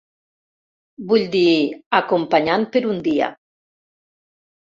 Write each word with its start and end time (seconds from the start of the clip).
Vull 1.09 1.25
dir, 1.35 1.51
acompanyant 1.99 2.65
per 2.77 2.83
un 2.93 3.05
dia. 3.09 3.27